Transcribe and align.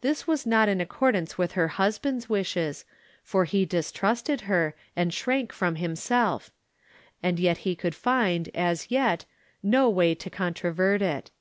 This 0.00 0.28
was 0.28 0.46
not 0.46 0.68
in 0.68 0.80
accordance 0.80 1.36
with 1.36 1.54
her 1.58 1.66
husband's 1.74 2.28
wishes, 2.28 2.84
for 3.24 3.46
he 3.46 3.64
distrusted 3.66 4.42
her, 4.42 4.76
and 4.94 5.12
shrank 5.12 5.52
from 5.52 5.74
himself; 5.74 6.52
and 7.20 7.40
yet 7.40 7.56
he 7.66 7.74
could 7.74 7.96
find, 7.96 8.48
as 8.54 8.92
yet, 8.92 9.24
no 9.64 9.90
way 9.90 10.14
to 10.14 10.30
contro 10.30 10.70
vert 10.70 11.02
it. 11.02 11.32